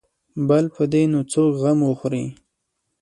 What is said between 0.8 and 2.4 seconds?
دې نو څوک غم وخوري.